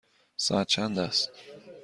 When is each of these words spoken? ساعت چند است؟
ساعت 0.35 0.67
چند 0.67 0.97
است؟ 0.99 1.31